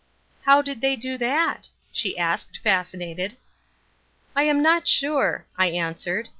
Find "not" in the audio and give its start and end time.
4.63-4.87